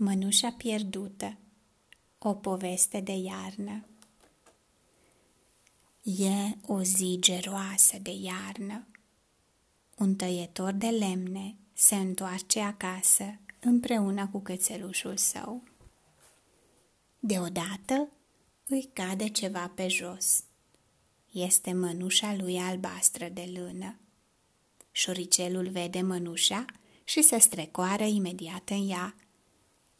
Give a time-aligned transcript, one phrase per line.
[0.00, 1.36] Mănușa pierdută
[2.18, 3.84] O poveste de iarnă
[6.02, 8.86] E o zi geroasă de iarnă.
[9.96, 15.62] Un tăietor de lemne se întoarce acasă împreună cu cățelușul său.
[17.18, 18.08] Deodată
[18.66, 20.44] îi cade ceva pe jos.
[21.30, 23.98] Este mănușa lui albastră de lână.
[24.90, 26.64] Șoricelul vede mănușa
[27.04, 29.14] și se strecoară imediat în ea.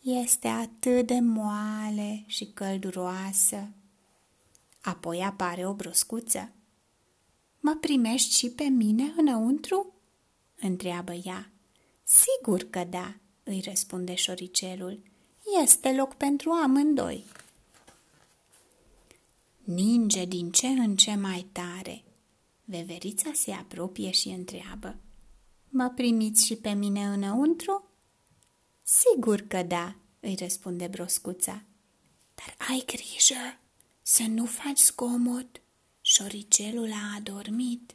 [0.01, 3.69] Este atât de moale și călduroasă.
[4.81, 6.53] Apoi apare o broscuță.
[7.61, 9.95] Mă primești și pe mine înăuntru?"
[10.61, 11.51] întreabă ea.
[12.05, 15.03] Sigur că da," îi răspunde șoricelul.
[15.63, 17.25] Este loc pentru amândoi.
[19.65, 22.05] Ninge din ce în ce mai tare.
[22.65, 24.97] Veverița se apropie și întreabă.
[25.69, 27.88] Mă primiți și pe mine înăuntru?
[28.91, 31.63] Sigur că da, îi răspunde broscuța.
[32.35, 33.59] Dar ai grijă
[34.03, 35.61] să nu faci zgomot,
[36.01, 37.95] șoricelul a adormit.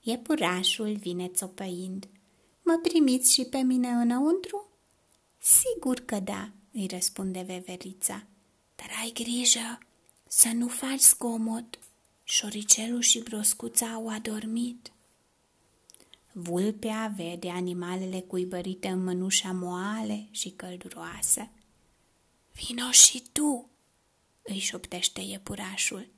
[0.00, 2.08] Iepurașul vine țopăind.
[2.62, 4.68] Mă primiți și pe mine înăuntru?
[5.38, 8.26] Sigur că da, îi răspunde veverița.
[8.74, 9.78] Dar ai grijă
[10.28, 11.78] să nu faci zgomot.
[12.24, 14.92] Șoricelul și broscuța au adormit.
[16.38, 21.48] Vulpea vede animalele cuibărite în mănușa moale și călduroasă.
[22.52, 23.70] Vino și tu,
[24.42, 26.08] îi șoptește iepurașul,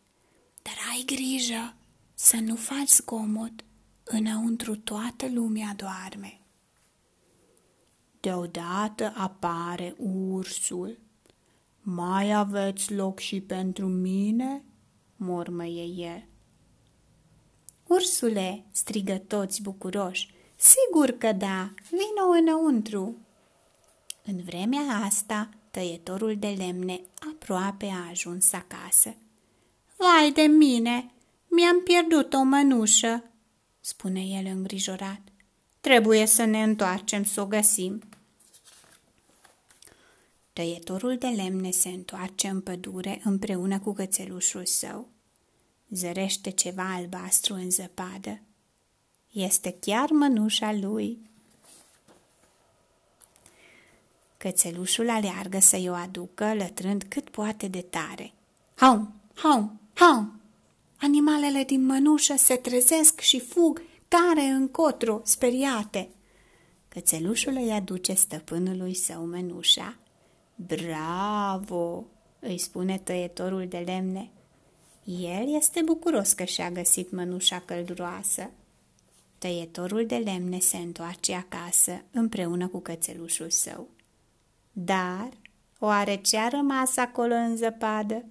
[0.62, 1.74] dar ai grijă
[2.14, 3.64] să nu faci zgomot,
[4.04, 6.40] înăuntru toată lumea doarme.
[8.20, 10.98] Deodată apare ursul.
[11.80, 14.64] Mai aveți loc și pentru mine?"
[15.16, 16.24] mormăie el.
[17.88, 23.16] Ursule, strigă toți bucuroși, sigur că da, vino înăuntru.
[24.24, 27.00] În vremea asta, tăietorul de lemne
[27.32, 29.14] aproape a ajuns acasă.
[29.96, 31.12] Vai de mine,
[31.46, 33.24] mi-am pierdut o mănușă,
[33.80, 35.20] spune el îngrijorat.
[35.80, 38.02] Trebuie să ne întoarcem să o găsim.
[40.52, 45.08] Tăietorul de lemne se întoarce în pădure împreună cu cățelușul său.
[45.90, 48.40] Zărește ceva albastru în zăpadă.
[49.32, 51.18] Este chiar mănușa lui.
[54.36, 58.32] Cățelușul aleargă să-i o aducă, lătrând cât poate de tare.
[58.74, 60.32] Hau, hau, hau!
[61.00, 66.08] Animalele din mănușă se trezesc și fug tare încotro, speriate.
[66.88, 69.96] Cățelușul îi aduce stăpânului său mănușa.
[70.54, 72.04] Bravo!
[72.38, 74.30] îi spune tăietorul de lemne.
[75.10, 78.50] El este bucuros că și-a găsit mănușa călduroasă.
[79.38, 83.88] Tăietorul de lemne se întoarce acasă împreună cu cățelușul său.
[84.72, 85.28] Dar,
[85.78, 88.24] oare ce-a rămas acolo în zăpadă?